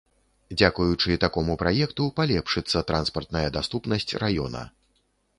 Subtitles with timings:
[0.59, 4.63] Дзякуючы такому праекту палепшыцца транспартная даступнасць раёна.